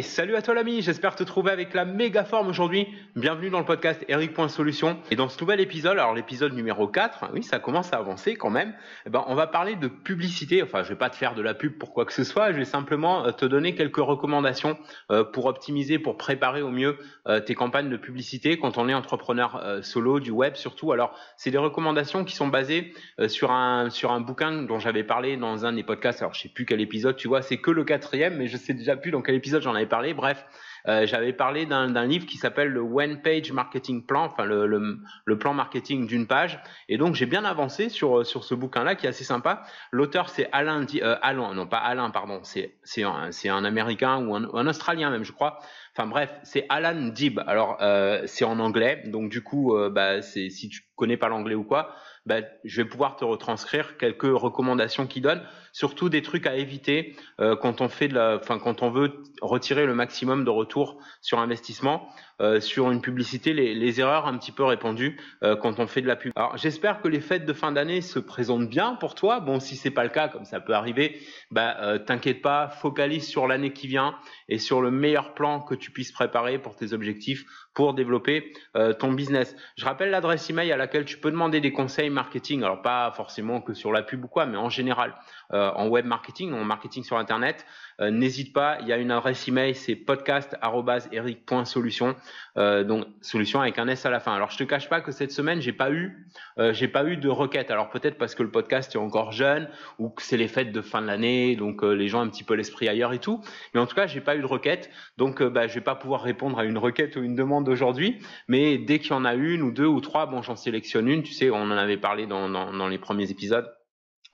[0.00, 2.88] Hey, salut à toi l'ami, j'espère te trouver avec la méga forme aujourd'hui.
[3.16, 4.96] Bienvenue dans le podcast Eric.solution.
[5.10, 8.48] Et dans ce nouvel épisode, alors l'épisode numéro 4, oui, ça commence à avancer quand
[8.48, 8.72] même,
[9.04, 10.62] eh ben, on va parler de publicité.
[10.62, 12.56] Enfin, je vais pas te faire de la pub pour quoi que ce soit, je
[12.56, 14.78] vais simplement euh, te donner quelques recommandations
[15.10, 16.96] euh, pour optimiser, pour préparer au mieux
[17.26, 20.92] euh, tes campagnes de publicité quand on est entrepreneur solo, du web surtout.
[20.92, 22.94] Alors, c'est des recommandations qui sont basées
[23.28, 26.22] sur un, sur un bouquin dont j'avais parlé dans un des podcasts.
[26.22, 28.72] Alors, je sais plus quel épisode, tu vois, c'est que le quatrième, mais je sais
[28.72, 30.46] déjà plus dans quel épisode j'en avais Bref,
[30.88, 35.54] euh, j'avais parlé d'un livre qui s'appelle le One Page Marketing Plan, enfin le, plan
[35.54, 36.60] marketing d'une page.
[36.88, 39.62] Et donc j'ai bien avancé sur sur ce bouquin-là qui est assez sympa.
[39.90, 44.34] L'auteur c'est Alain, euh, Alain, non pas Alain, pardon, c'est c'est un, un Américain ou
[44.34, 45.58] un, Australien même, je crois.
[46.00, 47.40] Enfin bref, c'est Alan Dib.
[47.46, 51.28] Alors euh, c'est en anglais, donc du coup, euh, bah, c'est si tu connais pas
[51.28, 56.22] l'anglais ou quoi, bah, je vais pouvoir te retranscrire quelques recommandations qu'il donne, surtout des
[56.22, 59.94] trucs à éviter euh, quand on fait de la, enfin quand on veut retirer le
[59.94, 62.08] maximum de retour sur investissement.
[62.40, 66.00] Euh, sur une publicité les, les, erreurs un petit peu répandues euh, quand on fait
[66.00, 66.32] de la pub.
[66.36, 69.40] Alors j'espère que les fêtes de fin d'année se présentent bien pour toi.
[69.40, 73.28] Bon, si c'est pas le cas, comme ça peut arriver, bah euh, t'inquiète pas, focalise
[73.28, 74.14] sur l'année qui vient
[74.48, 78.92] et sur le meilleur plan que tu puisses préparer pour tes objectifs pour développer euh,
[78.92, 79.54] ton business.
[79.76, 82.62] Je rappelle l'adresse email à laquelle tu peux demander des conseils marketing.
[82.62, 85.14] Alors pas forcément que sur la pub ou quoi, mais en général
[85.52, 87.66] euh, en web marketing, en marketing sur internet.
[88.00, 92.16] Euh, n'hésite pas, il y a une adresse email, c'est podcast@eric.solution.
[92.56, 94.34] Euh, donc solution avec un S à la fin.
[94.34, 96.26] Alors je te cache pas que cette semaine j'ai pas eu,
[96.58, 97.70] euh, j'ai pas eu de requête.
[97.70, 100.80] Alors peut-être parce que le podcast est encore jeune ou que c'est les fêtes de
[100.80, 103.42] fin de l'année, donc les gens ont un petit peu l'esprit ailleurs et tout.
[103.74, 106.22] Mais en tout cas j'ai pas eu de requête, donc bah, je vais pas pouvoir
[106.22, 108.18] répondre à une requête ou une demande aujourd'hui.
[108.48, 111.22] Mais dès qu'il y en a une ou deux ou trois, bon j'en sélectionne une.
[111.22, 113.70] Tu sais, on en avait parlé dans, dans, dans les premiers épisodes.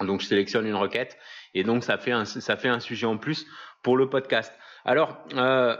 [0.00, 1.16] Donc je sélectionne une requête
[1.54, 3.46] et donc ça fait un, ça fait un sujet en plus
[3.82, 4.52] pour le podcast.
[4.84, 5.76] Alors euh,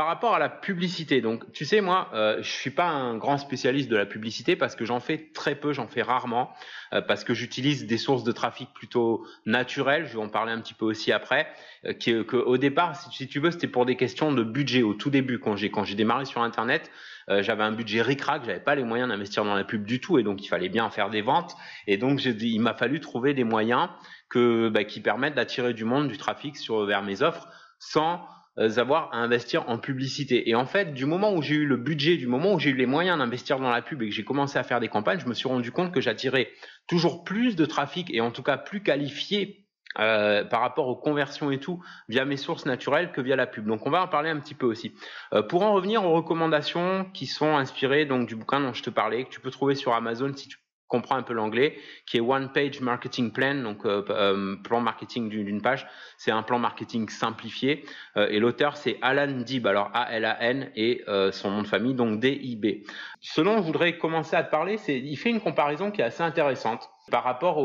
[0.00, 3.36] par rapport à la publicité, donc tu sais moi, euh, je suis pas un grand
[3.36, 6.54] spécialiste de la publicité parce que j'en fais très peu, j'en fais rarement
[6.94, 10.06] euh, parce que j'utilise des sources de trafic plutôt naturelles.
[10.06, 11.48] Je vais en parler un petit peu aussi après.
[11.84, 14.82] Euh, qui, que au départ, si, si tu veux, c'était pour des questions de budget
[14.82, 16.90] au tout début quand j'ai quand j'ai démarré sur Internet.
[17.30, 20.18] Euh, j'avais un budget ric-rac, j'avais pas les moyens d'investir dans la pub du tout,
[20.18, 21.54] et donc il fallait bien faire des ventes.
[21.86, 23.88] Et donc il m'a fallu trouver des moyens
[24.34, 27.48] bah, qui permettent d'attirer du monde, du trafic sur vers mes offres,
[27.78, 28.26] sans
[28.58, 30.50] euh, avoir à investir en publicité.
[30.50, 32.76] Et en fait, du moment où j'ai eu le budget, du moment où j'ai eu
[32.76, 35.28] les moyens d'investir dans la pub et que j'ai commencé à faire des campagnes, je
[35.28, 36.50] me suis rendu compte que j'attirais
[36.88, 39.66] toujours plus de trafic et en tout cas plus qualifié
[39.98, 43.66] euh, par rapport aux conversions et tout via mes sources naturelles que via la pub.
[43.66, 44.94] Donc on va en parler un petit peu aussi.
[45.32, 48.90] Euh, pour en revenir aux recommandations qui sont inspirées donc du bouquin dont je te
[48.90, 52.20] parlais, que tu peux trouver sur Amazon si tu comprends un peu l'anglais, qui est
[52.20, 55.88] One Page Marketing Plan, donc euh, euh plan marketing d'une page.
[56.18, 57.84] C'est un plan marketing simplifié.
[58.16, 62.86] Euh, et l'auteur, c'est Alan Dib, alors A-L-A-N et son nom de famille, donc D-I-B.
[63.20, 66.04] Ce dont je voudrais commencer à te parler, c'est il fait une comparaison qui est
[66.04, 67.58] assez intéressante par rapport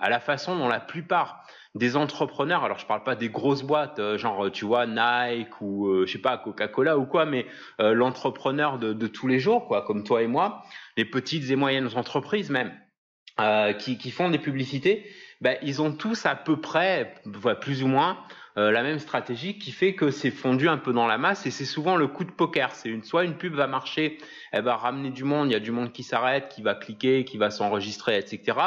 [0.00, 1.44] à la façon dont la plupart
[1.74, 5.88] des entrepreneurs, alors je parle pas des grosses boîtes, euh, genre tu vois Nike ou
[5.88, 7.46] euh, je sais pas Coca-Cola ou quoi, mais
[7.80, 10.62] euh, l'entrepreneur de, tous les jours, quoi, comme toi et moi,
[10.96, 12.72] les petites et moyennes entreprises même,
[13.78, 15.04] qui, font des publicités,
[15.40, 17.14] ben, ils ont tous à peu près,
[17.60, 18.18] plus ou moins,
[18.56, 21.64] la même stratégie qui fait que c'est fondu un peu dans la masse et c'est
[21.64, 22.72] souvent le coup de poker.
[22.74, 24.18] C'est une, soit une pub va marcher,
[24.52, 27.24] elle va ramener du monde, il y a du monde qui s'arrête, qui va cliquer,
[27.24, 28.58] qui va s'enregistrer, etc.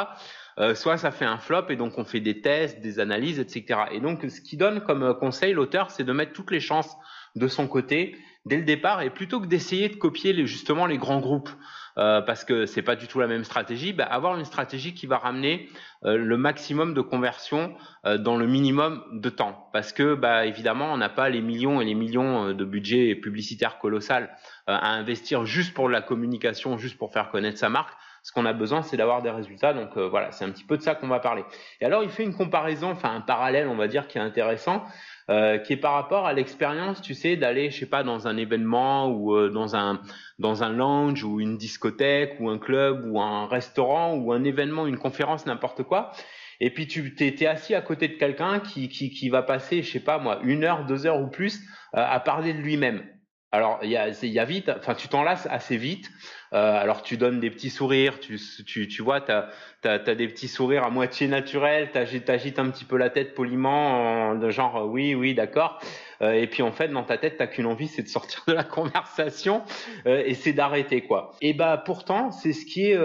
[0.58, 3.82] Euh, soit ça fait un flop et donc on fait des tests, des analyses, etc.
[3.92, 6.96] Et donc ce qui donne comme euh, conseil l'auteur, c'est de mettre toutes les chances
[7.36, 10.98] de son côté dès le départ et plutôt que d'essayer de copier les, justement les
[10.98, 11.50] grands groupes.
[11.98, 15.06] Euh, parce que c'est pas du tout la même stratégie, bah, avoir une stratégie qui
[15.06, 15.68] va ramener
[16.04, 17.74] euh, le maximum de conversion
[18.06, 19.68] euh, dans le minimum de temps.
[19.72, 23.78] Parce que bah, évidemment, on n'a pas les millions et les millions de budget publicitaire
[23.78, 24.30] colossal
[24.66, 27.94] à investir juste pour la communication, juste pour faire connaître sa marque.
[28.22, 29.72] Ce qu'on a besoin, c'est d'avoir des résultats.
[29.72, 31.44] Donc euh, voilà, c'est un petit peu de ça qu'on va parler.
[31.80, 34.84] Et alors, il fait une comparaison, enfin un parallèle, on va dire, qui est intéressant,
[35.30, 38.36] euh, qui est par rapport à l'expérience, tu sais, d'aller, je sais pas, dans un
[38.36, 40.00] événement ou euh, dans un
[40.38, 44.86] dans un lounge ou une discothèque ou un club ou un restaurant ou un événement,
[44.86, 46.12] une conférence, n'importe quoi.
[46.60, 49.92] Et puis tu t'es assis à côté de quelqu'un qui, qui qui va passer, je
[49.92, 51.60] sais pas moi, une heure, deux heures ou plus
[51.92, 53.02] à parler de lui-même.
[53.50, 56.10] Alors il y a, y a vite, enfin tu t'en lasses assez vite.
[56.52, 59.50] Euh, alors tu donnes des petits sourires, tu, tu, tu vois, tu as,
[59.84, 64.34] as, des petits sourires à moitié naturels, tu agites un petit peu la tête poliment,
[64.34, 65.78] de genre euh, oui, oui, d'accord.
[66.22, 68.52] Euh, et puis en fait, dans ta tête, t'as qu'une envie, c'est de sortir de
[68.52, 69.62] la conversation
[70.06, 71.32] et c'est d'arrêter quoi.
[71.42, 72.98] Et bah pourtant, c'est ce qui est,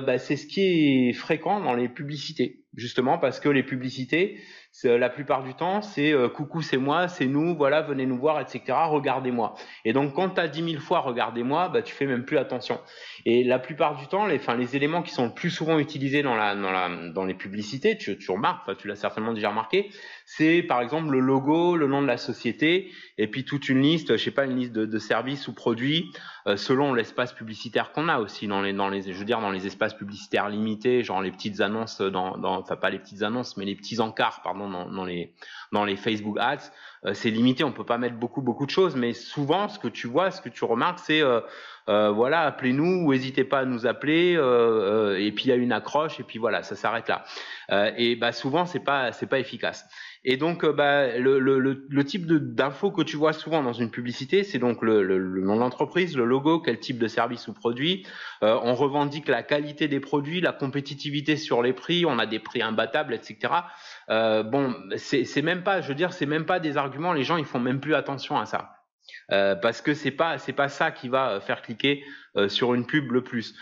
[0.00, 4.40] bah, c'est ce qui est fréquent dans les publicités, justement parce que les publicités,
[4.84, 8.40] la plupart du temps, c'est euh, coucou, c'est moi, c'est nous, voilà, venez nous voir,
[8.40, 8.62] etc.
[8.86, 9.54] Regardez-moi.
[9.84, 12.80] Et donc, quand tu as 10 000 fois regardez-moi, bah, tu fais même plus attention.
[13.26, 16.22] Et la plupart du temps, les, enfin, les éléments qui sont le plus souvent utilisés
[16.22, 19.90] dans, la, dans, la, dans les publicités, tu, tu remarques, tu l'as certainement déjà remarqué,
[20.24, 24.16] c'est par exemple le logo, le nom de la société, et puis toute une liste,
[24.16, 26.12] je sais pas, une liste de, de services ou produits
[26.46, 29.50] euh, selon l'espace publicitaire qu'on a aussi dans les, dans les, je veux dire, dans
[29.50, 33.56] les espaces publicitaires limités, genre les petites annonces dans, dans enfin pas les petites annonces,
[33.56, 35.34] mais les petits encarts, pardon, dans, les,
[35.72, 36.70] dans les Facebook Ads,
[37.14, 40.06] c'est limité, on peut pas mettre beaucoup, beaucoup de choses, mais souvent, ce que tu
[40.06, 41.40] vois, ce que tu remarques, c'est euh,
[41.90, 44.36] euh, voilà, appelez-nous ou n'hésitez pas à nous appeler.
[44.36, 47.24] Euh, euh, et puis il y a une accroche et puis voilà, ça s'arrête là.
[47.96, 49.86] et bah souvent c'est pas c'est pas efficace.
[50.22, 54.44] Et donc bah, le, le, le, type d'infos que tu vois souvent dans une publicité,
[54.44, 55.02] c'est donc le,
[55.40, 58.06] nom de l'entreprise, le logo, quel type de service ou produit.
[58.42, 62.60] on revendique la qualité des produits, la compétitivité sur les prix, on a des prix
[62.60, 63.54] imbattables, etc.
[64.10, 67.12] bon, c'est même pas, je veux dire, c'est même pas des arguments.
[67.12, 68.80] Les gens ils font même plus attention à ça.
[69.32, 72.02] Euh, parce que c'est pas c'est pas ça qui va euh, faire cliquer
[72.36, 73.54] euh, sur une pub le plus.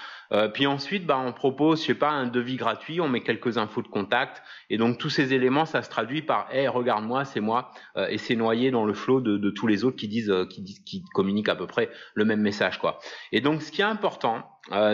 [0.52, 3.80] puis ensuite, bah, on propose, je sais pas, un devis gratuit, on met quelques infos
[3.80, 7.70] de contact, et donc tous ces éléments, ça se traduit par, hey, regarde-moi, c'est moi,
[8.10, 10.80] et c'est noyé dans le flot de, de, tous les autres qui disent, qui disent,
[10.80, 12.98] qui communiquent à peu près le même message, quoi.
[13.32, 14.44] Et donc, ce qui est important,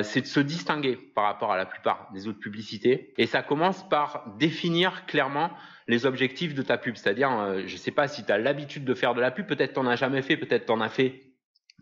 [0.02, 3.88] c'est de se distinguer par rapport à la plupart des autres publicités, et ça commence
[3.88, 5.50] par définir clairement
[5.88, 6.96] les objectifs de ta pub.
[6.96, 9.46] C'est-à-dire, euh, je ne sais pas si tu as l'habitude de faire de la pub,
[9.46, 11.22] peut-être tu n'en as jamais fait, peut-être tu en as fait,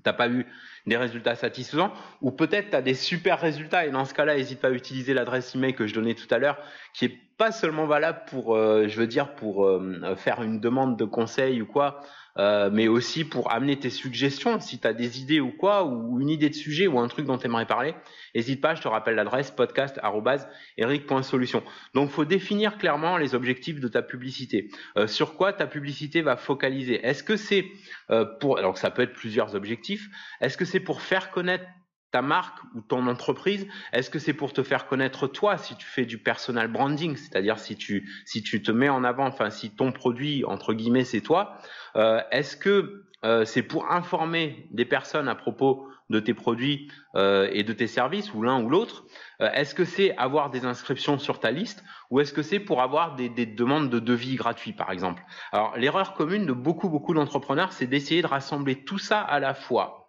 [0.03, 0.47] t'as pas eu
[0.87, 4.61] des résultats satisfaisants, ou peut-être tu as des super résultats, et dans ce cas-là, n'hésite
[4.61, 6.59] pas à utiliser l'adresse email que je donnais tout à l'heure,
[6.95, 10.99] qui est pas seulement valable pour, euh, je veux dire, pour euh, faire une demande
[10.99, 12.01] de conseil ou quoi,
[12.39, 16.21] euh, mais aussi pour amener tes suggestions, si tu as des idées ou quoi, ou
[16.21, 17.95] une idée de sujet ou un truc dont tu aimerais parler,
[18.35, 21.63] n'hésite pas, je te rappelle l'adresse podcast.eric.solution.
[21.95, 24.71] Donc faut définir clairement les objectifs de ta publicité.
[24.97, 27.05] Euh, sur quoi ta publicité va focaliser?
[27.05, 27.67] Est-ce que c'est
[28.11, 30.09] euh, pour, alors ça peut être plusieurs objectifs,
[30.41, 31.65] est-ce que c'est pour faire connaître
[32.13, 35.87] ta marque ou ton entreprise Est-ce que c'est pour te faire connaître toi si tu
[35.87, 39.75] fais du personal branding, c'est-à-dire si tu si tu te mets en avant, enfin si
[39.75, 41.59] ton produit entre guillemets c'est toi
[41.97, 47.49] euh, Est-ce que euh, c'est pour informer des personnes à propos de tes produits euh,
[47.53, 49.05] et de tes services ou l'un ou l'autre
[49.41, 53.15] Est-ce que c'est avoir des inscriptions sur ta liste ou est-ce que c'est pour avoir
[53.15, 55.23] des, des demandes de devis gratuits par exemple?
[55.53, 59.55] Alors l'erreur commune de beaucoup beaucoup d'entrepreneurs, c'est d'essayer de rassembler tout ça à la
[59.55, 60.03] fois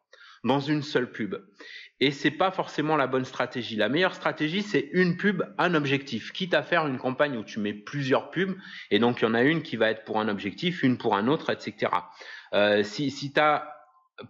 [0.43, 1.35] dans une seule pub
[2.03, 3.77] et c'est pas forcément la bonne stratégie.
[3.77, 6.33] La meilleure stratégie, c'est une pub, un objectif.
[6.33, 8.57] Quitte à faire une campagne où tu mets plusieurs pubs,
[8.91, 11.15] et donc il y en a une qui va être pour un objectif, une pour
[11.15, 11.93] un autre, etc.
[12.53, 13.73] Euh, si si tu as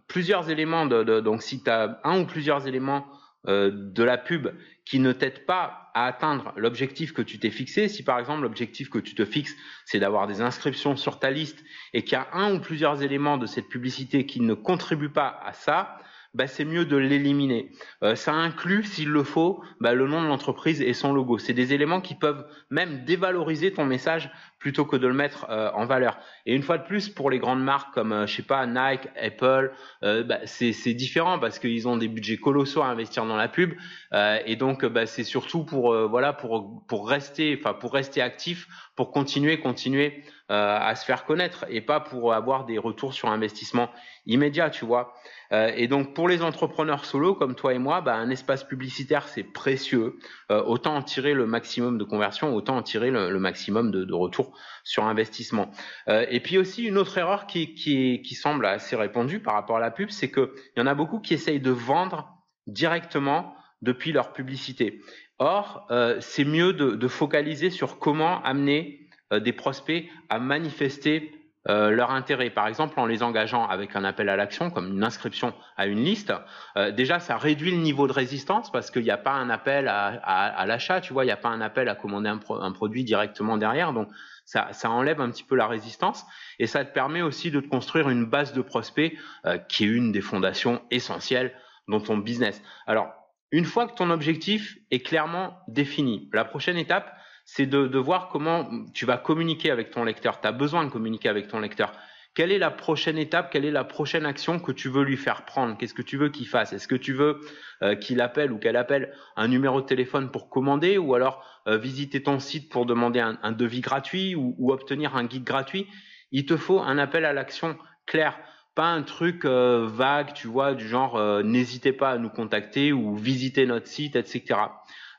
[0.08, 3.08] plusieurs éléments, de, donc si un ou plusieurs éléments
[3.48, 4.50] euh, de la pub
[4.86, 8.92] qui ne t'aident pas à atteindre l'objectif que tu t'es fixé, si par exemple l'objectif
[8.92, 9.56] que tu te fixes,
[9.86, 13.38] c'est d'avoir des inscriptions sur ta liste et qu'il y a un ou plusieurs éléments
[13.38, 15.98] de cette publicité qui ne contribuent pas à ça,
[16.33, 17.71] bah, c'est mieux de l'éliminer.
[18.03, 21.38] Euh, ça inclut, s'il le faut, bah, le nom de l'entreprise et son logo.
[21.38, 25.69] C'est des éléments qui peuvent même dévaloriser ton message plutôt que de le mettre euh,
[25.74, 26.18] en valeur.
[26.45, 29.09] Et une fois de plus, pour les grandes marques comme, euh, je sais pas, Nike,
[29.21, 33.74] Apple, bah, c'est différent parce qu'ils ont des budgets colossaux à investir dans la pub.
[34.13, 39.11] et donc, bah, c'est surtout pour, voilà, pour, pour rester, enfin, pour rester actif, pour
[39.11, 43.90] continuer, continuer à se faire connaître et pas pour avoir des retours sur investissement
[44.26, 45.14] immédiat, tu vois.
[45.54, 49.28] Euh, et donc pour les entrepreneurs solo comme toi et moi, bah, un espace publicitaire
[49.28, 50.18] c'est précieux.
[50.52, 54.14] Euh, autant en tirer le maximum de conversion, autant en tirer le, maximum de, de,
[54.14, 55.71] retour sur investissement.
[56.07, 59.78] Euh, et puis aussi une autre erreur qui, qui, qui semble assez répandue par rapport
[59.78, 62.30] à la pub, c'est qu'il y en a beaucoup qui essayent de vendre
[62.68, 65.02] directement depuis leur publicité.
[65.40, 65.88] Or,
[66.21, 69.03] c'est mieux de, de, focaliser sur comment amener
[69.40, 71.31] des prospects à manifester
[71.69, 72.49] euh, leur intérêt.
[72.49, 76.04] Par exemple, en les engageant avec un appel à l'action, comme une inscription à une
[76.04, 76.33] liste,
[76.75, 79.87] euh, déjà ça réduit le niveau de résistance parce qu'il n'y a pas un appel
[79.87, 83.56] à, l'achat, tu vois, il n'y a pas un appel à commander un, produit directement
[83.56, 84.09] derrière, donc
[84.44, 86.25] ça, enlève un petit peu la résistance
[86.59, 89.87] et ça te permet aussi de te construire une base de prospects euh, qui est
[89.87, 91.54] une des fondations essentielles
[91.87, 92.61] dans ton business.
[92.87, 93.13] Alors,
[93.52, 98.30] une fois que ton objectif est clairement défini, la prochaine étape, c'est de, de, voir
[98.30, 100.40] comment tu vas communiquer avec ton lecteur.
[100.42, 101.94] Tu as besoin de communiquer avec ton lecteur.
[102.35, 103.52] Quelle est la prochaine étape?
[103.52, 105.78] Quelle est la prochaine action que tu veux lui faire prendre?
[105.78, 106.73] Qu'est-ce que tu veux qu'il fasse?
[106.73, 107.42] Est-ce que tu veux
[107.83, 111.78] euh, qu'il appelle ou qu'elle appelle un numéro de téléphone pour commander ou alors euh,
[111.78, 115.88] visiter ton site pour demander un, un devis gratuit ou, ou, obtenir un guide gratuit?
[116.31, 118.40] Il te faut un appel à l'action clair
[118.73, 123.16] pas un truc euh, vague, tu vois, du genre n'hésitez pas à nous contacter ou
[123.16, 124.56] visiter notre site, etc.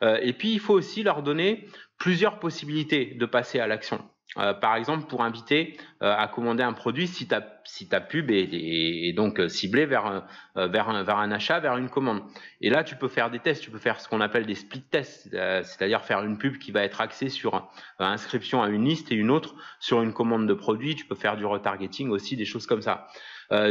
[0.03, 1.67] et puis il faut aussi leur donner
[1.99, 4.03] plusieurs possibilités de passer à l'action.
[4.35, 9.41] par exemple, pour inviter à commander un produit si ta, si ta pub est, donc
[9.49, 12.23] ciblée vers, vers, un, vers un achat, vers une commande.
[12.61, 14.83] Et là, tu peux faire des tests, tu peux faire ce qu'on appelle des split
[14.83, 19.15] tests, c'est-à-dire faire une pub qui va être axée sur inscription à une liste et
[19.15, 20.97] une autre sur une commande de produit.
[20.97, 23.07] Tu peux faire du retargeting aussi, des choses comme ça.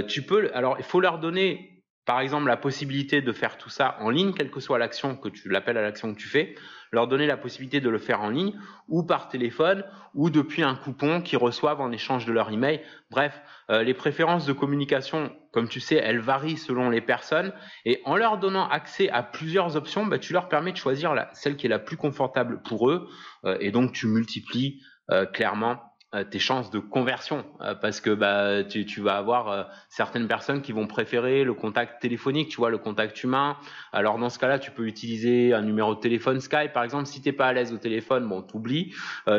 [0.08, 3.98] tu peux, alors il faut leur donner par exemple la possibilité de faire tout ça
[4.00, 6.56] en ligne, quelle que soit l'action que tu l'appelles à l'action que tu fais,
[6.92, 8.54] leur donner la possibilité de le faire en ligne
[8.88, 9.84] ou par téléphone
[10.14, 12.82] ou depuis un coupon qu'ils reçoivent en échange de leur email.
[13.10, 17.54] Bref, euh, les préférences de communication, comme tu sais, elles varient selon les personnes
[17.86, 21.56] et en leur donnant accès à plusieurs options, bah, tu leur permets de choisir celle
[21.56, 23.08] qui est la plus confortable pour eux
[23.46, 25.82] euh, et donc tu multiplies euh, clairement
[26.24, 30.62] tes chances de conversion euh, parce que bah tu, tu vas avoir euh, certaines personnes
[30.62, 33.58] qui vont préférer le contact téléphonique tu vois le contact humain.
[33.92, 36.72] Alors dans ce cas-là tu peux utiliser un numéro de téléphone Skype.
[36.74, 38.94] Par exemple si t'es pas à l'aise au téléphone bon t'oublies.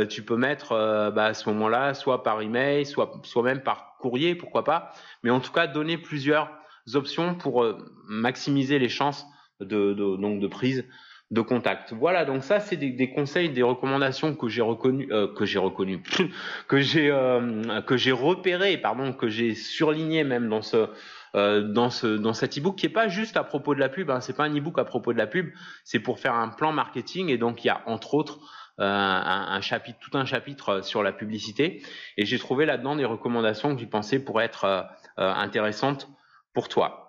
[0.08, 0.70] Tu peux mettre
[1.14, 4.92] bah, à ce moment-là soit par email soit soit même par courrier pourquoi pas.
[5.22, 6.50] Mais en tout cas donner plusieurs
[6.94, 7.64] options pour
[8.08, 9.26] maximiser les chances
[9.60, 10.84] de, de donc de prise
[11.30, 11.92] de contact.
[11.92, 16.02] Voilà, donc ça c'est des, conseils, des recommandations que j'ai reconnu, euh, que j'ai reconnu,
[16.68, 20.88] que j'ai euh, que j'ai repéré, pardon, que j'ai surligné même dans ce
[21.34, 24.10] euh, dans ce dans cet ebook qui est pas juste à propos de la pub,
[24.10, 25.50] hein, c'est pas un ebook à propos de la pub,
[25.82, 28.38] c'est pour faire un plan marketing et donc il y a entre autres
[28.76, 31.80] un, chapitre, tout un chapitre sur la publicité
[32.16, 36.08] et j'ai trouvé là-dedans des recommandations que j'ai pensé pourraient être intéressantes
[36.52, 37.03] pour toi.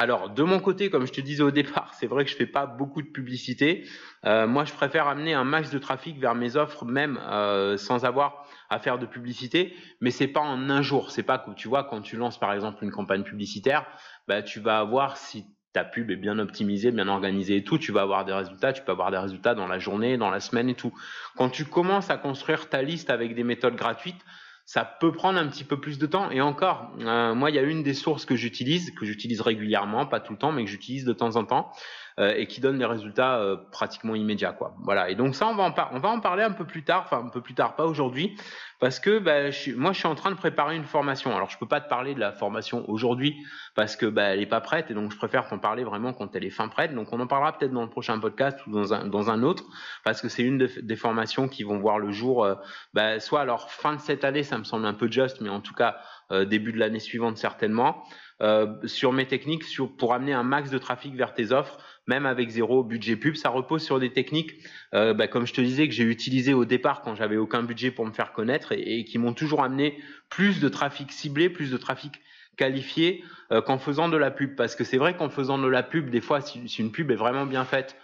[0.00, 2.46] Alors de mon côté, comme je te disais au départ, c'est vrai que je fais
[2.46, 3.86] pas beaucoup de publicité.
[4.24, 8.04] Euh, moi, je préfère amener un max de trafic vers mes offres, même euh, sans
[8.04, 9.74] avoir à faire de publicité.
[10.00, 11.12] Mais c'est pas en un jour.
[11.12, 13.86] C'est pas que tu vois quand tu lances par exemple une campagne publicitaire,
[14.26, 17.90] bah, tu vas avoir si ta pub est bien optimisée, bien organisée et tout, tu
[17.92, 20.68] vas avoir des résultats, tu peux avoir des résultats dans la journée, dans la semaine
[20.68, 20.92] et tout.
[21.36, 24.24] Quand tu commences à construire ta liste avec des méthodes gratuites,
[24.66, 26.30] ça peut prendre un petit peu plus de temps.
[26.30, 30.06] Et encore, euh, moi, il y a une des sources que j'utilise, que j'utilise régulièrement,
[30.06, 31.70] pas tout le temps, mais que j'utilise de temps en temps,
[32.18, 34.74] euh, et qui donne des résultats euh, pratiquement immédiats, quoi.
[34.82, 35.10] Voilà.
[35.10, 37.54] Et donc ça, on va en, parler un peu plus tard, enfin un peu plus
[37.54, 38.38] tard, pas aujourd'hui,
[38.80, 41.36] parce que bah, moi, je suis en train de préparer une formation.
[41.36, 43.36] Alors, je peux pas te parler de la formation aujourd'hui
[43.74, 46.34] parce que bah, elle est pas prête, et donc je préfère t'en parler vraiment quand
[46.36, 46.94] elle est fin prête.
[46.94, 49.64] Donc, on en parlera peut-être dans le prochain podcast ou dans un, dans un autre,
[50.04, 52.48] parce que c'est une des formations qui vont voir le jour,
[52.94, 55.60] bah, soit alors fin de cette année, ça me semble un peu juste, mais en
[55.60, 55.98] tout cas
[56.30, 58.04] début de l'année suivante certainement.
[58.42, 59.62] Euh, sur mes techniques
[59.96, 63.36] pour amener un max de trafic vers tes offres, même avec zéro budget pub.
[63.36, 64.54] Ça repose sur des techniques,
[64.92, 67.92] euh, bah, comme je te disais, que j'ai utilisées au départ quand j'avais aucun budget
[67.92, 71.76] pour me faire connaître et, qui m'ont toujours amené plus de trafic ciblé, plus de
[71.76, 72.20] trafic
[72.56, 74.56] qualifié euh, qu'en faisant de la pub.
[74.56, 77.16] Parce que c'est vrai qu'en faisant de la pub, des fois, si, une pub est
[77.16, 77.96] vraiment bien faite,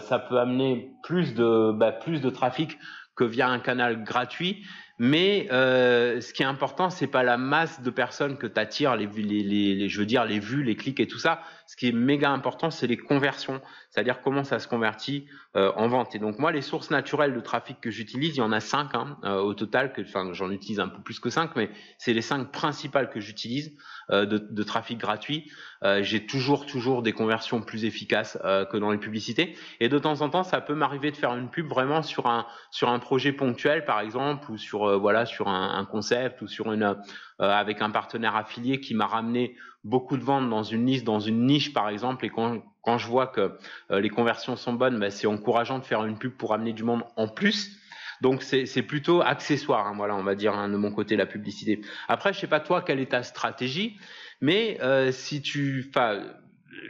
[0.00, 2.78] ça peut amener plus de, bah, plus de trafic
[3.14, 4.64] que via un canal gratuit.
[4.98, 8.96] Mais euh, ce qui est important, c'est pas la masse de personnes que tu attires,
[8.96, 11.42] les, les, les, je veux dire les vues, les clics et tout ça.
[11.66, 13.60] Ce qui est méga important, c'est les conversions,
[13.90, 15.26] c'est-à-dire comment ça se convertit
[15.56, 16.14] euh, en vente.
[16.14, 18.94] Et donc moi, les sources naturelles de trafic que j'utilise, il y en a cinq
[18.94, 19.92] hein, euh, au total.
[19.92, 23.18] Que, enfin, j'en utilise un peu plus que cinq, mais c'est les cinq principales que
[23.18, 23.76] j'utilise
[24.10, 25.50] euh, de, de, trafic gratuit.
[25.82, 28.38] Euh, j'ai toujours toujours des conversions plus efficaces
[28.70, 29.56] que dans les publicités.
[29.80, 32.46] Et de temps en temps, ça peut m'arriver de faire une pub vraiment sur un
[32.70, 36.72] sur un projet ponctuel, par exemple, ou sur euh, voilà sur un, concept ou sur
[36.72, 36.94] une euh,
[37.38, 41.46] avec un partenaire affilié qui m'a ramené beaucoup de ventes dans une liste, dans une
[41.46, 43.56] niche par exemple, et quand, quand je vois que
[43.90, 46.82] euh, les conversions sont bonnes, bah, c'est encourageant de faire une pub pour amener du
[46.82, 47.78] monde en plus.
[48.22, 51.82] Donc c'est plutôt accessoire, hein, voilà, on va dire hein, de mon côté la publicité.
[52.08, 53.98] Après, je sais pas toi quelle est ta stratégie,
[54.40, 54.78] mais
[55.12, 55.92] si tu,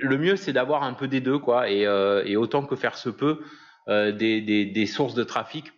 [0.01, 3.11] le mieux c'est d'avoir un peu des deux quoi, et, et, autant que faire se
[3.11, 3.41] peut,
[3.89, 5.73] des, des, des, sources de trafic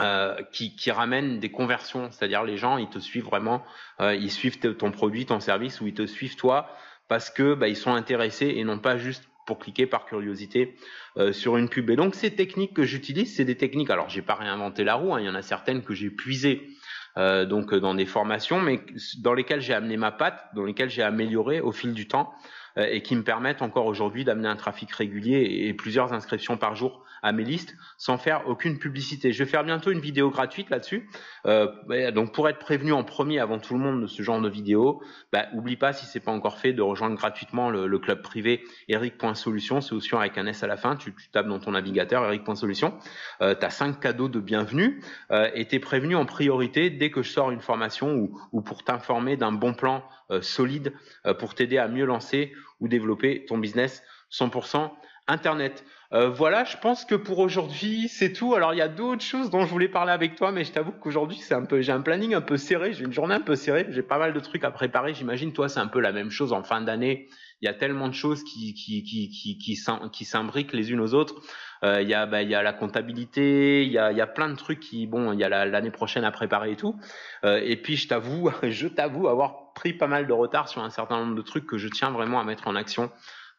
[0.00, 3.62] euh, qui, qui ramènent des conversions, c'est-à-dire les gens ils te suivent vraiment,
[4.00, 6.68] euh, ils suivent ton produit, ton service ou ils te suivent toi
[7.08, 10.76] parce que bah, ils sont intéressés et non pas juste pour cliquer par curiosité
[11.16, 11.90] euh, sur une pub.
[11.90, 13.90] Et donc ces techniques que j'utilise, c'est des techniques.
[13.90, 16.68] Alors j'ai pas réinventé la roue, hein, il y en a certaines que j'ai puisées
[17.16, 18.80] donc dans des formations, mais
[19.18, 22.32] dans lesquelles j'ai amené ma patte, dans lesquelles j'ai amélioré au fil du temps
[22.76, 27.04] et qui me permettent encore aujourd'hui d'amener un trafic régulier et plusieurs inscriptions par jour
[27.22, 29.32] à mes listes sans faire aucune publicité.
[29.32, 31.08] Je vais faire bientôt une vidéo gratuite là-dessus.
[31.46, 34.48] Euh, donc pour être prévenu en premier avant tout le monde de ce genre de
[34.48, 38.62] vidéo, bah, oublie pas si c'est pas encore fait de rejoindre gratuitement le, club privé
[38.88, 40.96] eric.solution, solution avec un S à la fin.
[40.96, 42.94] Tu, tapes dans ton navigateur eric.solution.
[43.42, 47.10] Euh, tu as cinq cadeaux de bienvenue euh, et tu es prévenu en priorité dès
[47.10, 50.92] que je sors une formation ou, ou pour t'informer d'un bon plan euh, solide
[51.26, 54.90] euh, pour t'aider à mieux lancer ou développer ton business 100%
[55.30, 55.84] Internet.
[56.12, 58.54] Euh, voilà, je pense que pour aujourd'hui, c'est tout.
[58.54, 60.90] Alors, il y a d'autres choses dont je voulais parler avec toi, mais je t'avoue
[60.90, 63.54] qu'aujourd'hui, c'est un peu, j'ai un planning un peu serré, j'ai une journée un peu
[63.54, 65.14] serrée, j'ai pas mal de trucs à préparer.
[65.14, 67.28] J'imagine, toi, c'est un peu la même chose en fin d'année.
[67.62, 69.76] Il y a tellement de choses qui, qui, qui, qui,
[70.12, 71.36] qui s'imbriquent les unes aux autres.
[71.84, 74.20] Euh, il y a, bah, il y a la comptabilité, il y a, il y
[74.20, 76.96] a plein de trucs qui, bon, il y a l'année prochaine à préparer et tout.
[77.44, 80.90] Euh, et puis, je t'avoue, je t'avoue avoir pris pas mal de retard sur un
[80.90, 83.10] certain nombre de trucs que je tiens vraiment à mettre en action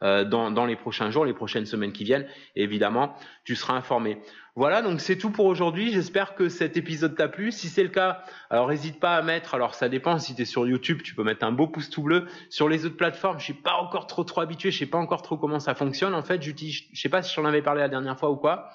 [0.03, 2.27] euh, dans, les prochains jours, les prochaines semaines qui viennent.
[2.55, 4.19] évidemment, tu seras informé.
[4.55, 5.93] Voilà, donc c'est tout pour aujourd'hui.
[5.93, 7.51] J'espère que cet épisode t'a plu.
[7.51, 10.45] Si c'est le cas, alors n'hésite pas à mettre, alors ça dépend, si tu es
[10.45, 12.27] sur YouTube, tu peux mettre un beau pouce tout bleu.
[12.49, 15.21] Sur les autres plateformes, je suis pas encore trop trop habitué, je sais pas encore
[15.21, 16.13] trop comment ça fonctionne.
[16.13, 18.69] En fait, j'utilise, je sais pas si j'en avais parlé la dernière fois ou quoi.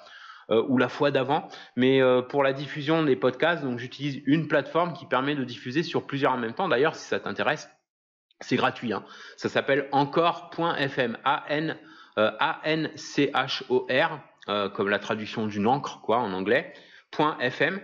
[0.49, 4.47] Euh, ou la fois d'avant, mais euh, pour la diffusion des podcasts, donc j'utilise une
[4.47, 6.69] plateforme qui permet de diffuser sur plusieurs en même temps.
[6.69, 7.69] D'ailleurs, si ça t'intéresse,
[8.41, 8.93] c'est gratuit.
[8.93, 9.03] Hein.
[9.35, 11.17] Ça s'appelle encore.fm.
[11.23, 11.77] A-N,
[12.17, 16.73] euh, A-N-C-H-O-R, euh, comme la traduction d'une encre, quoi, en anglais.
[17.39, 17.79] .fm.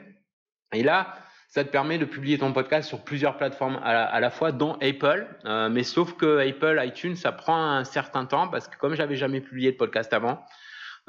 [0.74, 1.16] Et là,
[1.54, 5.28] ça te permet de publier ton podcast sur plusieurs plateformes à la, fois, dont Apple.
[5.46, 9.16] Euh, mais sauf que Apple, iTunes, ça prend un certain temps parce que comme j'avais
[9.16, 10.44] jamais publié de podcast avant,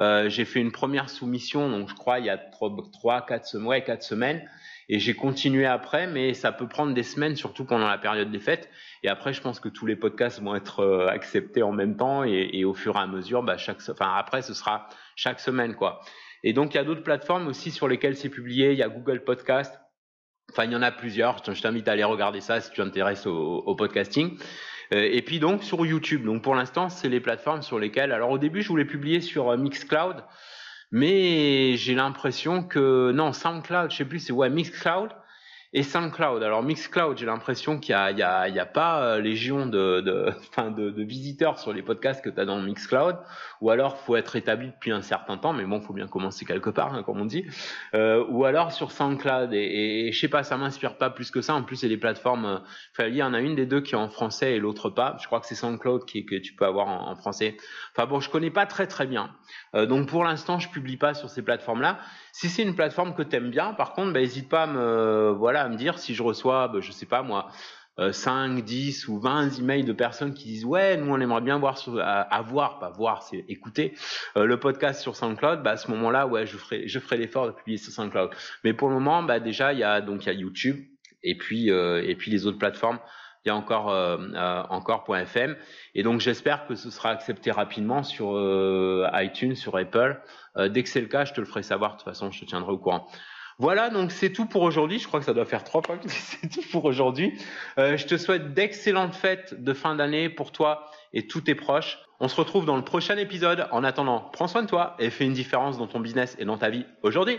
[0.01, 3.83] euh, j'ai fait une première soumission, donc je crois il y a trois, quatre, ouais,
[3.85, 4.47] quatre semaines.
[4.89, 8.39] Et j'ai continué après, mais ça peut prendre des semaines, surtout pendant la période des
[8.39, 8.69] fêtes.
[9.03, 12.25] Et après, je pense que tous les podcasts vont être euh, acceptés en même temps,
[12.25, 15.75] et, et, au fur et à mesure, bah, chaque, enfin après, ce sera chaque semaine,
[15.75, 16.01] quoi.
[16.43, 18.73] Et donc, il y a d'autres plateformes aussi sur lesquelles c'est publié.
[18.73, 19.81] Il y a Google Podcast.
[20.53, 21.43] Enfin, il y en a plusieurs.
[21.43, 24.37] Je t'invite à aller regarder ça si tu t'intéresses au, au, podcasting.
[24.93, 26.25] Euh, et puis donc sur YouTube.
[26.25, 28.13] Donc pour l'instant, c'est les plateformes sur lesquelles.
[28.13, 30.23] Alors au début, je voulais publier sur euh, Mixcloud.
[30.95, 35.11] Mais j'ai l'impression que non, SoundCloud, je sais plus, c'est ouais Mixcloud
[35.75, 36.41] et SoundCloud.
[36.45, 41.83] Alors Mixcloud, j'ai l'impression qu'il y a, a, pas euh, légion de, visiteurs sur les
[41.83, 43.17] podcasts que tu as dans Mixcloud,
[43.61, 46.71] ou alors faut être établi depuis un certain temps, mais bon, faut bien commencer quelque
[46.71, 47.45] part, hein, comme on dit,
[47.95, 49.53] euh, ou alors sur SoundCloud.
[49.53, 51.55] Et, et, je sais pas, ça m'inspire pas plus que ça.
[51.55, 52.63] En plus, c'est des plateformes.
[53.01, 55.17] Euh, il y en a une des deux qui est en français et l'autre pas.
[55.21, 57.57] Je crois que c'est SoundCloud que tu peux avoir en, français.
[57.97, 59.31] Enfin bon, je connais pas très très bien.
[59.73, 61.99] Donc pour l'instant, je publie pas sur ces plateformes-là.
[62.33, 64.21] Si c'est une plateforme que tu aimes bien, par contre, bah,
[64.51, 67.51] pas à me, voilà, à me dire si je reçois, bah, je sais pas moi,
[67.99, 71.59] 5, euh, 10 ou 20 emails de personnes qui disent ouais, nous on aimerait bien
[71.59, 73.95] voir, sur, à, voir, pas voir, c'est écouter
[74.37, 75.63] euh, le podcast sur SoundCloud.
[75.63, 78.31] Bah, à ce moment-là, ouais, je ferai, je ferai l'effort de publier sur SoundCloud.
[78.65, 80.85] Mais pour le moment, bah, déjà il y a donc il y a YouTube
[81.23, 82.99] et puis euh, et puis les autres plateformes
[83.45, 84.17] il y a encore euh,
[84.71, 85.55] encore.fm
[85.95, 88.41] et donc j'espère que ce sera accepté rapidement sur
[89.13, 90.19] iTunes, sur Apple.
[90.71, 91.93] dès que c'est le cas, je te le ferai savoir.
[91.93, 93.07] De toute façon, je te tiendrai au courant.
[93.59, 94.99] Voilà, donc c'est tout pour aujourd'hui.
[94.99, 97.39] Je crois que ça doit faire trois fois que c'est tout pour aujourd'hui.
[97.77, 101.99] je te souhaite d'excellentes fêtes de fin d'année pour toi et tous tes proches.
[102.21, 103.67] On se retrouve dans le prochain épisode.
[103.71, 106.59] En attendant, prends soin de toi et fais une différence dans ton business et dans
[106.59, 107.39] ta vie aujourd'hui.